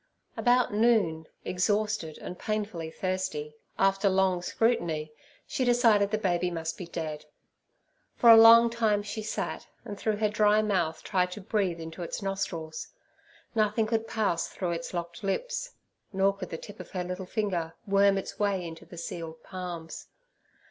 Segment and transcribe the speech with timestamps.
[0.35, 5.11] About noon, exhausted and painfully thirsty, after long scrutiny,
[5.45, 7.25] she decided the baby must be dead.
[8.15, 12.01] For a long time she sat, and through her dry mouth tried to breathe into
[12.01, 12.87] its nostrils;
[13.53, 15.73] nothing could pass through its locked lips,
[16.11, 20.07] nor could the tip of her little finger worm its way into the sealed palms.